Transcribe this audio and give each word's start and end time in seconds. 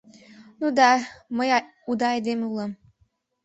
—Ну 0.59 0.67
да, 0.79 0.89
мый 1.37 1.49
уда 1.89 2.07
айдеме 2.15 2.43
улам. 2.51 2.71